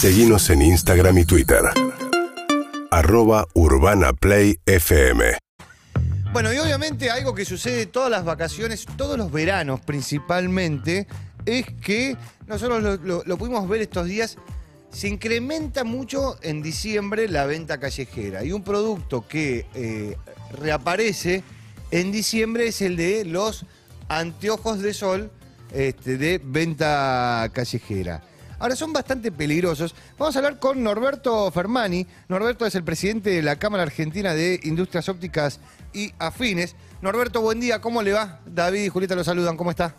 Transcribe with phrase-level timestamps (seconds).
[0.00, 1.60] Seguimos en Instagram y Twitter.
[2.90, 5.36] Arroba Urbana Play FM.
[6.32, 11.06] Bueno, y obviamente algo que sucede todas las vacaciones, todos los veranos principalmente,
[11.46, 12.16] es que
[12.46, 14.36] nosotros lo, lo- pudimos ver estos días,
[14.90, 18.44] se incrementa mucho en diciembre la venta callejera.
[18.44, 20.16] Y un producto que eh,
[20.52, 21.42] reaparece
[21.90, 23.66] en diciembre es el de los
[24.08, 25.30] anteojos de sol
[25.72, 28.22] este, de venta callejera.
[28.58, 29.94] Ahora son bastante peligrosos.
[30.18, 32.06] Vamos a hablar con Norberto Fermani.
[32.28, 35.60] Norberto es el presidente de la Cámara Argentina de Industrias Ópticas
[35.92, 36.74] y Afines.
[37.00, 37.80] Norberto, buen día.
[37.80, 38.40] ¿Cómo le va?
[38.46, 39.56] David y Julieta lo saludan.
[39.56, 39.94] ¿Cómo está?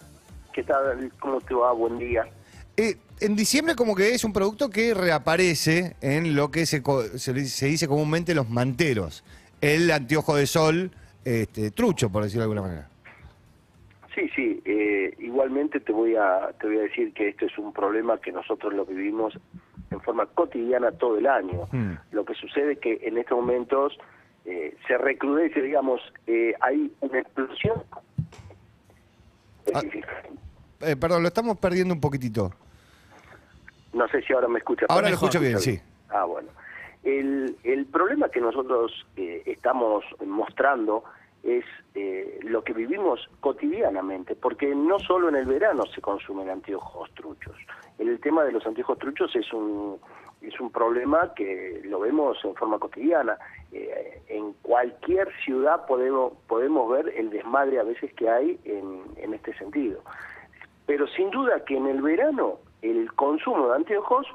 [0.53, 1.12] ¿Qué tal?
[1.20, 1.72] ¿Cómo te va?
[1.72, 2.27] Buen día.
[2.76, 6.81] Eh, en diciembre como que es un producto que reaparece en lo que se,
[7.34, 9.23] dice comúnmente los manteros.
[9.62, 10.91] El anteojo de sol
[11.23, 12.89] este, trucho, por decirlo de alguna manera.
[14.20, 14.62] Sí, sí.
[14.66, 18.32] eh, igualmente te voy a te voy a decir que esto es un problema que
[18.32, 19.38] nosotros lo vivimos
[19.92, 21.68] en forma cotidiana todo el año.
[21.72, 21.94] Hmm.
[22.12, 23.98] Lo que sucede es que en estos momentos
[24.45, 27.84] eh, se recrudece, digamos, eh, hay una explosión.
[29.73, 29.81] Ah.
[30.81, 32.52] Eh, perdón, lo estamos perdiendo un poquitito.
[33.94, 34.89] No sé si ahora me escuchas.
[34.89, 35.81] Ahora lo escucho bien, ¿Escucha sí.
[36.09, 36.50] Ah, bueno.
[37.04, 41.06] El, el problema que nosotros eh, estamos mostrando
[41.44, 47.09] es eh, lo que vivimos cotidianamente, porque no solo en el verano se consumen anteojos
[47.14, 47.56] truchos.
[47.98, 50.00] El tema de los anteojos truchos es un
[50.42, 53.38] es un problema que lo vemos en forma cotidiana.
[53.73, 59.34] Eh, en cualquier ciudad podemos podemos ver el desmadre a veces que hay en, en
[59.34, 60.02] este sentido.
[60.86, 64.28] Pero sin duda que en el verano el consumo de anteojos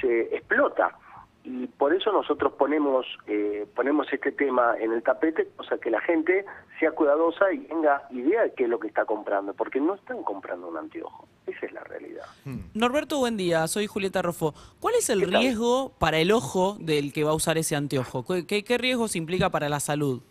[0.00, 0.96] se explota
[1.42, 6.00] y por eso nosotros ponemos eh, ponemos este tema en el tapete, cosa que la
[6.00, 6.44] gente
[6.78, 10.22] sea cuidadosa y tenga idea de qué es lo que está comprando, porque no están
[10.22, 11.26] comprando un anteojo.
[11.46, 12.26] Esa es la realidad.
[12.74, 13.66] Norberto, buen día.
[13.68, 14.54] Soy Julieta Rofo.
[14.80, 18.24] ¿Cuál es el riesgo para el ojo del que va a usar ese anteojo?
[18.26, 20.22] ¿Qué, qué, qué riesgos implica para la salud?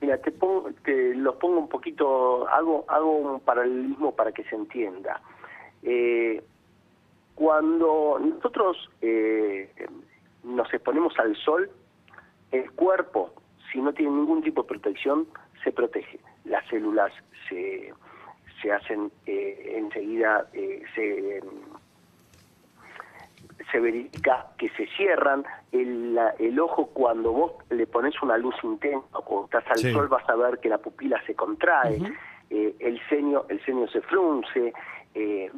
[0.00, 4.54] Mira, te, pongo, te los pongo un poquito, hago, hago un paralelismo para que se
[4.54, 5.20] entienda.
[5.82, 6.42] Eh,
[7.34, 9.72] cuando nosotros eh,
[10.44, 11.70] nos exponemos al sol,
[12.52, 13.32] el cuerpo,
[13.72, 15.26] si no tiene ningún tipo de protección,
[15.62, 16.18] se protege.
[16.44, 17.12] Las células
[17.48, 17.92] se,
[18.60, 21.40] se hacen eh, enseguida, eh, se,
[23.70, 25.44] se verifica que se cierran.
[25.72, 29.92] El, la- el ojo, cuando vos le pones una luz intensa o estás al Sí.
[29.92, 32.00] sol, vas a ver que la pupila se contrae,
[32.50, 34.72] eh, el ceño el ceño se frunce,
[35.14, 35.52] eh,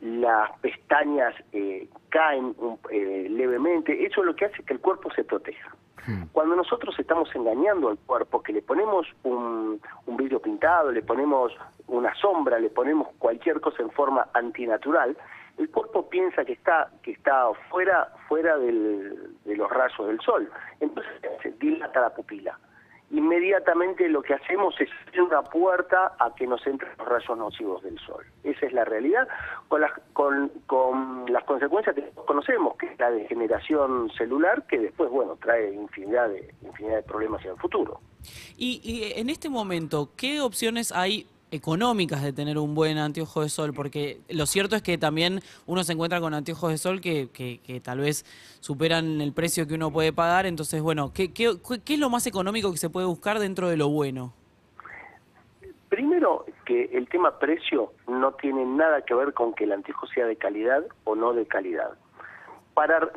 [0.00, 4.04] las pestañas eh, caen un- eh, levemente.
[4.06, 5.74] Eso es lo que hace que el cuerpo se proteja.
[6.32, 11.52] Cuando nosotros estamos engañando al cuerpo, que le ponemos un, un vidrio pintado, le ponemos
[11.86, 15.16] una sombra, le ponemos cualquier cosa en forma antinatural,
[15.58, 20.50] el cuerpo piensa que está que está fuera fuera del- de los rayos del sol.
[20.80, 21.12] Entonces
[21.42, 22.58] se dilata la pupila.
[23.10, 27.82] Inmediatamente lo que hacemos es abrir una puerta a que nos entren los rayos nocivos
[27.82, 28.24] del sol.
[28.44, 29.26] Esa es la realidad,
[29.68, 35.10] con las, con, con las consecuencias que conocemos, que es la degeneración celular, que después,
[35.10, 38.00] bueno, trae infinidad de, infinidad de problemas en el futuro.
[38.56, 43.48] Y, y en este momento, ¿qué opciones hay económicas de tener un buen anteojo de
[43.48, 43.72] sol?
[43.74, 47.80] Porque lo cierto es que también uno se encuentra con anteojos de sol que, que-
[47.80, 48.24] tal vez
[48.60, 50.46] superan el precio que uno puede pagar.
[50.46, 53.76] Entonces, bueno, ¿qué, qué, qué es lo más económico que se puede buscar dentro de
[53.76, 54.32] lo bueno?
[55.88, 60.26] Primero, que el tema precio no tiene nada que ver con que el anteojo sea
[60.26, 61.90] de calidad o no de calidad.
[62.74, 63.10] Para,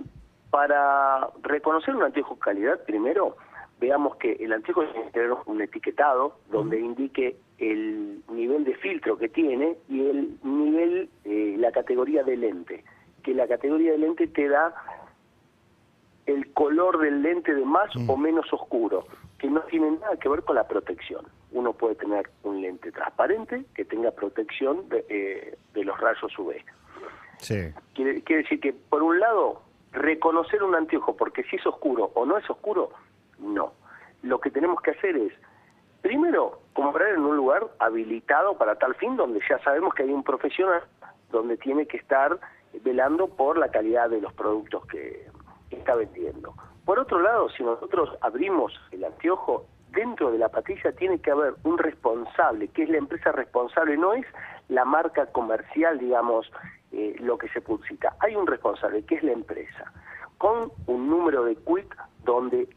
[0.50, 3.38] para reconocer un anteojo de calidad, primero,
[3.84, 9.18] veamos que el anteojo tiene que tener un etiquetado donde indique el nivel de filtro
[9.18, 12.86] que tiene y el nivel, eh, la categoría de lente.
[13.24, 14.74] Que la categoría de lente te da
[16.26, 19.06] el color del lente de más o menos oscuro,
[19.38, 21.26] que no tiene nada que ver con la protección.
[21.52, 26.54] Uno puede tener un lente transparente que tenga protección de, eh, de los rayos UV.
[27.40, 27.60] Sí.
[27.94, 29.62] Quiere, quiere decir que, por un lado,
[29.92, 32.91] reconocer un anteojo porque si es oscuro o no es oscuro,
[33.43, 33.73] no.
[34.22, 35.34] Lo que tenemos que hacer es,
[36.01, 40.23] primero, comprar en un lugar habilitado para tal fin, donde ya sabemos que hay un
[40.23, 40.84] profesional,
[41.31, 42.40] donde tiene que estar
[42.81, 45.28] velando por la calidad de los productos que,
[45.72, 46.53] está vendiendo.
[46.85, 51.55] Por otro lado, si nosotros abrimos el anteojo, dentro de la patilla tiene que haber
[51.63, 54.25] un responsable, que es la empresa responsable, no es
[54.69, 56.51] la marca comercial, digamos,
[56.91, 58.16] eh, lo que se publicita.
[58.19, 59.91] Hay un responsable, que es la empresa,
[60.37, 62.67] con un número de quick donde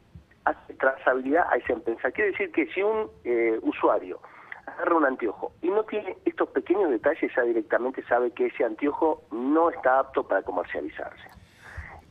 [0.46, 2.10] hace trazabilidad a esa empresa.
[2.12, 4.20] Quiere decir que si un eh, usuario
[4.66, 9.22] agarra un anteojo y no tiene estos pequeños detalles, ya directamente sabe que ese anteojo
[9.32, 11.28] no está apto para comercializarse.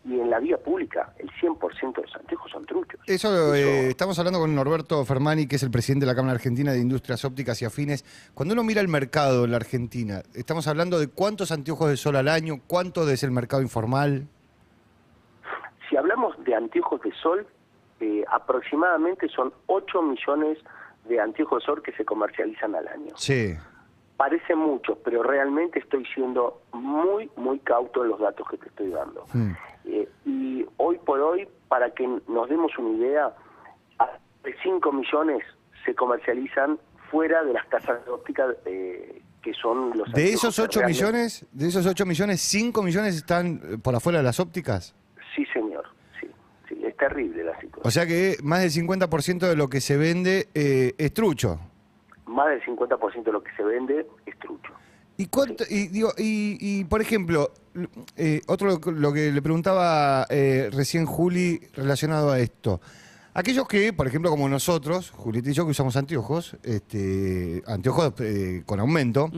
[0.08, 3.00] y en la vía pública el 100% de los anteojos son truchos.
[3.08, 6.72] Eso, eh, estamos hablando con Norberto Fermani, que es el presidente de la Cámara Argentina
[6.72, 8.06] de Industrias Ópticas y Afines.
[8.36, 12.18] Cuando uno mira el mercado en la Argentina, estamos hablando de cuántos anteojos de sol
[12.18, 14.28] al año, cuánto es el mercado informal.
[15.90, 17.48] Si hablamos de anteojos de sol,
[18.06, 20.58] eh, aproximadamente son 8 millones
[21.06, 23.14] de anteojos de sol que se comercializan al año.
[23.16, 23.56] Sí.
[24.18, 28.90] Parecen muchos, pero realmente estoy siendo muy, muy cauto en los datos que te estoy
[28.90, 29.26] dando.
[29.34, 29.52] Mm.
[29.86, 33.34] Eh, y hoy por hoy, para que nos demos una idea,
[34.44, 35.44] de 5 millones
[35.84, 36.78] se comercializan
[37.10, 40.12] fuera de las casas de óptica eh, que son los...
[40.12, 43.96] De esos que 8 realmente- millones, de esos 8 millones, 5 millones están eh, por
[43.96, 44.96] afuera de las ópticas.
[45.36, 45.86] Sí, señor,
[46.20, 46.28] sí,
[46.70, 47.82] sí, es terrible la situación.
[47.84, 51.60] O sea que más del 50% de lo que se vende eh, es trucho.
[52.26, 54.74] Más del 50% de lo que se vende es trucho.
[55.18, 57.52] ¿Y cuánto, y, digo, y, y, por ejemplo,
[58.18, 62.82] eh, otro lo, que le preguntaba eh, recién Juli relacionado a esto.
[63.34, 68.64] Aquellos que, por ejemplo, como nosotros, Julieta y yo, que usamos anteojos, este, anteojos eh,
[68.66, 69.30] con aumento,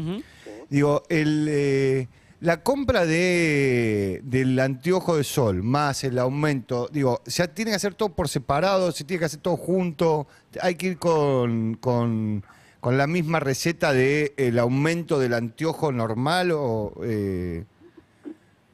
[0.70, 2.08] digo, el, eh,
[2.40, 7.96] la compra de, del anteojo de sol más el aumento, digo, ¿se tiene que hacer
[7.96, 8.92] todo por separado?
[8.92, 10.28] ¿Se tiene que hacer todo junto?
[10.62, 12.44] ¿Hay que ir con, con,
[12.84, 16.94] la misma receta de el aumento del anteojo normal o...?
[17.04, 17.66] eh,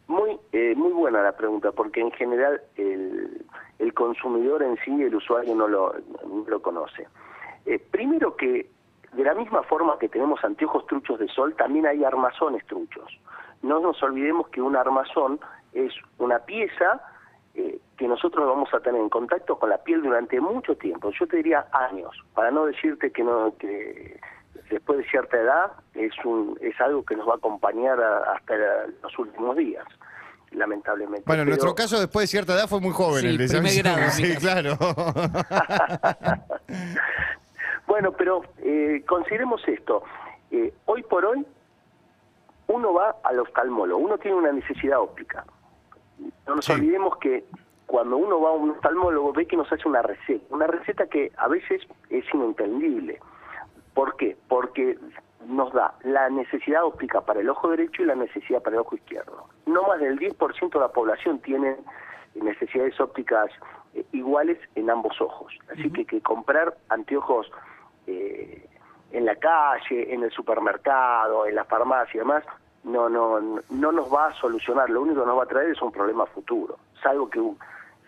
[0.07, 3.45] Muy, eh, muy buena la pregunta, porque en general el,
[3.79, 5.95] el consumidor en sí, el usuario, no lo,
[6.47, 7.07] lo conoce.
[7.65, 8.69] Eh, primero que,
[9.13, 13.07] de la misma forma que tenemos anteojos truchos de sol, también hay armazones truchos.
[13.63, 15.39] No nos olvidemos que un armazón
[15.73, 17.01] es una pieza
[17.55, 21.25] eh, que nosotros vamos a tener en contacto con la piel durante mucho tiempo, yo
[21.27, 24.19] te diría años, para no decirte que no que
[24.69, 28.55] después de cierta edad es un es algo que nos va a acompañar a- hasta
[29.01, 29.85] los últimos días,
[30.51, 31.23] lamentablemente.
[31.27, 33.21] Bueno, en Pero- nuestro caso, después de cierta edad, fue muy joven.
[33.21, 34.77] Sí, el de primer grado, Sí, claro.
[37.87, 40.03] Bueno, pero eh, consideremos esto.
[40.51, 41.45] Eh, hoy por hoy,
[42.67, 45.45] uno va al oftalmólogo, uno tiene una necesidad óptica.
[46.47, 46.73] No nos Sí.
[46.73, 47.43] olvidemos que
[47.87, 51.31] cuando uno va a un oftalmólogo ve que nos hace una receta, una receta que
[51.37, 53.19] a veces es inentendible.
[53.93, 54.35] ¿Por qué?
[54.47, 54.97] Porque
[55.45, 58.95] nos da la necesidad óptica para el ojo derecho y la necesidad para el ojo
[58.95, 59.45] izquierdo.
[59.65, 61.75] No más del 10% de la población tiene
[62.35, 63.51] necesidades ópticas
[63.93, 65.53] eh, iguales en ambos ojos.
[65.71, 67.51] Así que, que comprar anteojos
[68.07, 68.67] eh,
[69.13, 72.43] en la calle, en el supermercado, en la farmacia y demás,
[72.83, 73.39] no, no,
[73.69, 74.89] no nos va a solucionar.
[74.89, 76.77] Lo único que nos va a traer es un problema futuro.
[77.01, 77.57] Salvo que, un-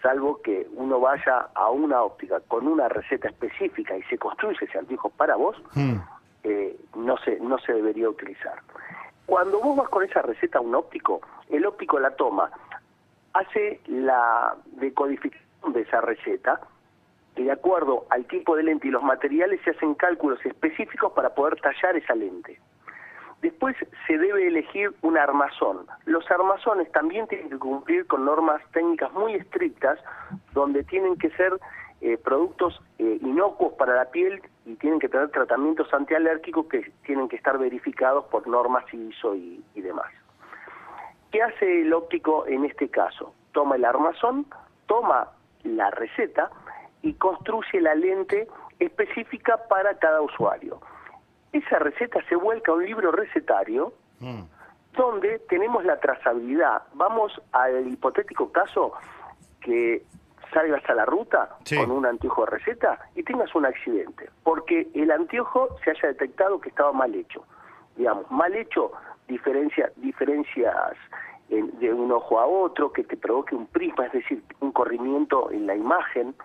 [0.02, 4.78] salvo que uno vaya a una óptica con una receta específica y se construye ese
[4.80, 5.96] anteojo para vos, Mm.
[6.44, 8.60] eh, no se no se debería utilizar.
[9.26, 12.50] Cuando vos vas con esa receta a un óptico, el óptico la toma,
[13.34, 16.60] hace la decodificación de esa receta
[17.36, 21.36] y de acuerdo al tipo de lente y los materiales se hacen cálculos específicos para
[21.36, 22.60] poder tallar esa lente.
[23.42, 23.76] Después
[24.08, 25.86] se debe elegir un armazón.
[26.06, 30.00] Los armazones también tienen que cumplir con normas técnicas muy estrictas,
[30.54, 31.60] donde tienen que ser
[32.02, 37.28] eh, productos eh, inocuos para la piel y tienen que tener tratamientos antialérgicos que tienen
[37.28, 40.12] que estar verificados por normas ISO y demás.
[41.32, 43.34] ¿Qué hace el óptico en este caso?
[43.52, 44.46] Toma el armazón,
[44.88, 45.32] toma
[45.64, 46.50] la receta
[47.02, 48.48] y construye la lente
[48.80, 50.80] específica para cada usuario.
[51.54, 54.42] Esa receta se vuelca a un libro recetario Mm.
[54.94, 56.84] donde tenemos la trazabilidad.
[56.94, 58.94] Vamos al hipotético caso
[59.62, 60.04] que
[60.54, 61.76] salgas a la ruta Sí.
[61.78, 66.60] con un anteojo de receta y tengas un accidente, porque el anteojo se haya detectado
[66.62, 67.44] que estaba mal hecho.
[67.98, 68.92] Digamos, mal hecho
[69.28, 70.94] diferencia, diferencias
[71.50, 75.52] en- de un ojo a otro, que te provoque un prisma, es decir, un corrimiento
[75.52, 76.36] en la imagen.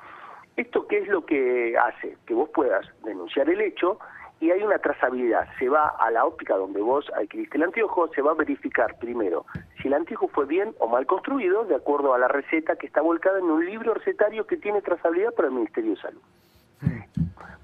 [0.60, 2.18] ¿Esto qué es lo que hace?
[2.26, 3.98] Que vos puedas denunciar el hecho
[4.40, 5.48] y hay una trazabilidad.
[5.58, 9.46] Se va a la óptica donde vos adquiriste el anteojo, se va a verificar primero
[9.80, 13.00] si el anteojo fue bien o mal construido, de acuerdo a la receta que está
[13.00, 16.20] volcada en un libro recetario que tiene trazabilidad para el Ministerio de Salud.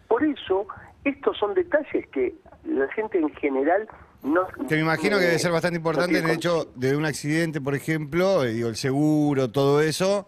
[0.08, 0.66] Por eso,
[1.04, 2.34] estos son detalles que
[2.64, 3.86] la gente en general
[4.22, 4.46] no...
[4.68, 7.60] Que me imagino que debe ser bastante importante no en el hecho de un accidente,
[7.60, 10.26] por ejemplo, eh, digo, el seguro, todo eso.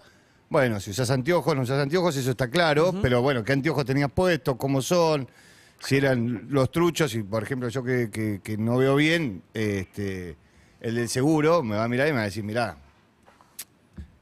[0.51, 4.11] Bueno, si usas anteojos, no usas anteojos, eso está claro, pero bueno, ¿qué anteojos tenías
[4.11, 4.57] puestos?
[4.57, 5.29] ¿Cómo son?
[5.79, 10.37] Si eran los truchos, y por ejemplo yo que, que- que no veo bien, este,
[10.81, 12.77] el del seguro me va a mirar y me va a decir, mirá,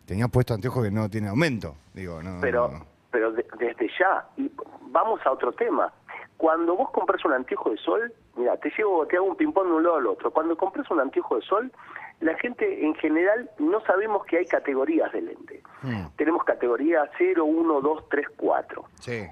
[0.05, 1.77] tenías puesto anteojos que no tiene aumento.
[1.95, 2.39] Digo, no.
[2.41, 2.87] pero no.
[3.11, 4.51] pero de- desde ya y
[4.91, 5.93] vamos a otro tema
[6.37, 9.67] cuando vos compras un anteojo de sol mira te llevo te hago un ping pong
[9.69, 11.73] de un lado al otro cuando compras un anteojo de sol
[12.21, 15.63] la gente en general no sabemos que hay categorías de lente.
[15.83, 16.07] Mm.
[16.17, 18.85] Tenemos categoría 0, 1, 2, 3, 4.
[19.01, 19.27] Sí.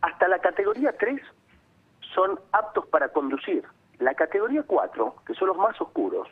[0.00, 1.20] Hasta la categoría 3
[2.14, 3.64] son aptos para conducir.
[3.98, 6.28] La categoría 4, que son los más oscuros,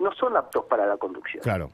[0.00, 1.42] no son aptos para la conducción.
[1.42, 1.70] Claro.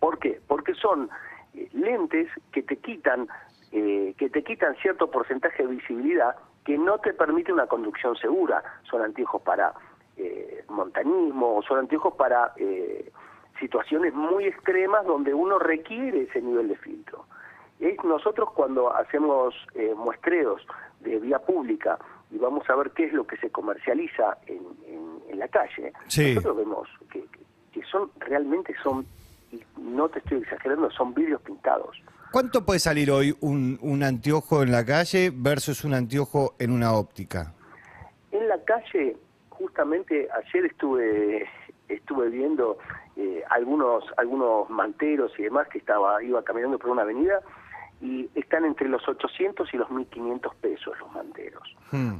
[0.00, 0.40] ¿Por qué?
[0.46, 1.08] Porque son
[1.54, 3.28] eh, lentes que te quitan
[3.72, 8.62] eh, que te quitan cierto porcentaje de visibilidad que no te permite una conducción segura.
[8.88, 9.74] Son anteojos para
[10.16, 13.10] eh, montañismo o son anteojos para eh,
[13.60, 17.24] situaciones muy extremas donde uno requiere ese nivel de filtro.
[17.80, 20.62] Es nosotros cuando hacemos eh, muestreos
[21.00, 21.98] de vía pública
[22.30, 25.92] y vamos a ver qué es lo que se comercializa en, en- en la calle,
[26.08, 26.28] Sí.
[26.34, 29.04] nosotros vemos que, que- que son realmente son,
[29.50, 32.00] y no te estoy exagerando, son vidrios pintados.
[32.30, 36.94] ¿Cuánto puede salir hoy un, un anteojo en la calle versus un anteojo en una
[36.94, 37.52] óptica?
[38.32, 39.16] En la calle,
[39.64, 41.48] justamente ayer estuve
[41.88, 42.76] estuve viendo
[43.16, 47.40] eh, algunos algunos manteros y demás que estaba iba caminando por una avenida
[48.02, 51.62] y están entre los 800 y los 1500 pesos los manteros.
[51.90, 52.16] Hmm.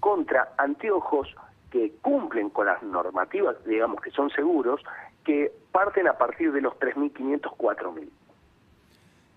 [0.00, 1.28] Contra anteojos
[1.70, 4.80] que cumplen con las normativas, digamos que son seguros,
[5.24, 8.10] que parten a partir de los 3500, 4000.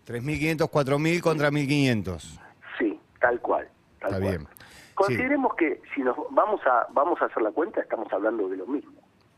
[0.07, 2.39] 3.500, 4.000 contra 1.500.
[2.79, 3.67] Sí, tal cual.
[3.99, 4.37] Tal Está cual.
[4.37, 4.60] bien.
[5.07, 8.67] Consideremos que si nos vamos a vamos a hacer la cuenta, estamos hablando de lo
[8.67, 8.93] mismo,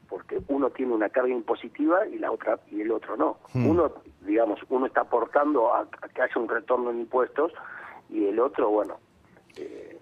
[0.10, 3.38] porque uno tiene una carga impositiva y la otra y el otro no.
[3.54, 3.68] Hmm.
[3.68, 3.92] Uno,
[4.22, 7.52] digamos, uno está aportando a, a que haya un retorno en impuestos
[8.10, 8.98] y el otro, bueno.
[9.58, 10.00] eh,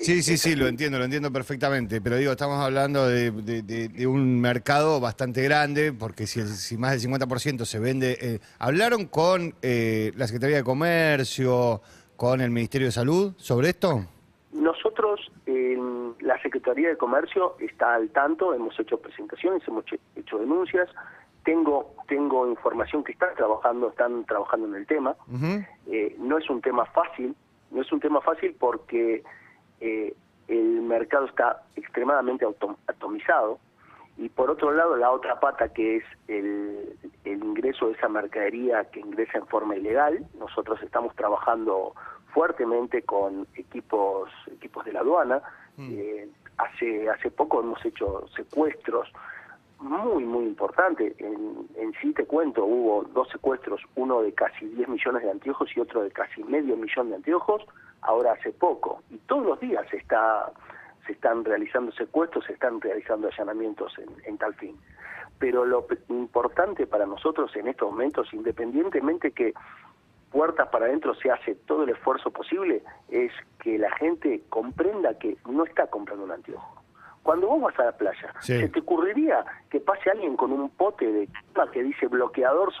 [0.00, 3.88] Sí, sí, sí, lo entiendo, lo entiendo perfectamente, pero digo, estamos hablando de, de- de-
[3.88, 8.16] de un mercado bastante grande, porque si, si más del 50% se vende...
[8.20, 11.82] eh, ¿Hablaron con eh, la Secretaría de Comercio,
[12.16, 14.04] con el Ministerio de Salud sobre esto?
[14.52, 20.38] Nosotros, en la Secretaría de Comercio está al tanto, hemos hecho presentaciones, hemos he- hecho
[20.38, 20.88] denuncias,
[21.44, 25.14] tengo tengo información que están trabajando, están trabajando en el tema.
[25.86, 27.34] Eh, no es un tema fácil,
[27.70, 29.22] no es un tema fácil porque
[29.80, 30.14] eh,
[30.48, 32.46] el mercado está extremadamente
[32.86, 33.58] atomizado.
[34.16, 38.84] Y por otro lado la otra pata que es el, el ingreso de esa mercadería
[38.90, 41.92] que ingresa en forma ilegal, nosotros estamos trabajando
[42.32, 45.42] fuertemente con equipos equipos de la aduana,
[45.80, 49.06] Eh, hace hace poco hemos hecho secuestros
[49.80, 51.14] muy, muy importante.
[51.18, 55.70] En, en sí te cuento, hubo dos secuestros, uno de casi 10 millones de anteojos
[55.76, 57.62] y otro de casi medio millón de anteojos,
[58.02, 59.02] ahora hace poco.
[59.10, 60.50] Y todos los días se, está,
[61.06, 64.76] se están realizando secuestros, se están realizando allanamientos en, en tal fin.
[65.38, 69.54] Pero lo importante para nosotros en estos momentos, independientemente que
[70.30, 73.32] puertas para adentro se hace todo el esfuerzo posible, es
[73.62, 76.74] que la gente comprenda que no está comprando un anteojo.
[77.22, 78.58] Cuando vos vas a la playa, Sí.
[78.58, 82.72] ¿se te ocurriría que pase alguien con un pote de crema que dice bloqueador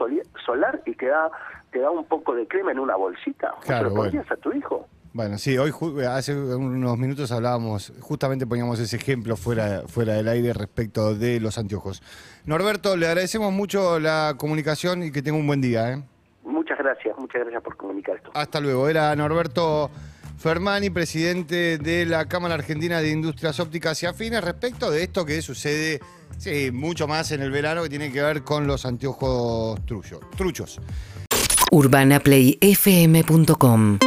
[0.46, 1.30] solar y te da,
[1.70, 3.52] te da un poco de crema en una bolsita?
[3.56, 4.22] ¿Vos Claro, se lo bueno.
[4.30, 4.86] a tu hijo?
[5.12, 5.72] Bueno, sí, hoy
[6.06, 11.58] hace unos minutos hablábamos, justamente poníamos ese ejemplo fuera, fuera del aire respecto de los
[11.58, 12.02] anteojos.
[12.46, 15.92] Norberto, le agradecemos mucho la comunicación y que tenga un buen día.
[15.92, 16.02] ¿eh?
[16.68, 18.30] Muchas gracias, muchas gracias por comunicar esto.
[18.34, 18.90] Hasta luego.
[18.90, 19.90] Era Norberto
[20.36, 25.40] Fermani, presidente de la Cámara Argentina de Industrias Ópticas y Afines, respecto de esto que
[25.40, 25.98] sucede
[26.36, 29.80] sí, mucho más en el verano que tiene que ver con los anteojos
[30.36, 30.78] truchos.
[31.70, 33.98] urbanaplayfm.com